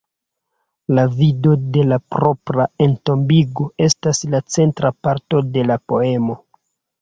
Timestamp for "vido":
1.17-1.51